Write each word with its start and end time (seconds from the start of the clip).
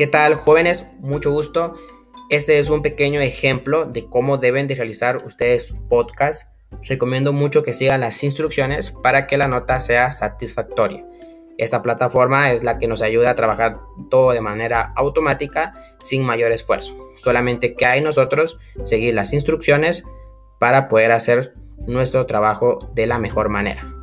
¿Qué 0.00 0.06
tal 0.06 0.34
jóvenes? 0.34 0.86
Mucho 1.00 1.30
gusto. 1.30 1.74
Este 2.30 2.58
es 2.58 2.70
un 2.70 2.80
pequeño 2.80 3.20
ejemplo 3.20 3.84
de 3.84 4.06
cómo 4.06 4.38
deben 4.38 4.66
de 4.66 4.74
realizar 4.74 5.18
ustedes 5.26 5.66
su 5.66 5.88
podcast. 5.88 6.48
Recomiendo 6.88 7.34
mucho 7.34 7.62
que 7.62 7.74
sigan 7.74 8.00
las 8.00 8.24
instrucciones 8.24 8.92
para 8.92 9.26
que 9.26 9.36
la 9.36 9.46
nota 9.46 9.78
sea 9.78 10.10
satisfactoria. 10.12 11.04
Esta 11.58 11.82
plataforma 11.82 12.50
es 12.50 12.64
la 12.64 12.78
que 12.78 12.88
nos 12.88 13.02
ayuda 13.02 13.28
a 13.28 13.34
trabajar 13.34 13.78
todo 14.08 14.32
de 14.32 14.40
manera 14.40 14.94
automática 14.96 15.74
sin 16.02 16.22
mayor 16.22 16.50
esfuerzo. 16.50 16.96
Solamente 17.14 17.74
que 17.74 17.84
hay 17.84 18.00
nosotros 18.00 18.58
seguir 18.84 19.12
las 19.12 19.34
instrucciones 19.34 20.04
para 20.58 20.88
poder 20.88 21.12
hacer 21.12 21.52
nuestro 21.86 22.24
trabajo 22.24 22.90
de 22.94 23.06
la 23.06 23.18
mejor 23.18 23.50
manera. 23.50 24.00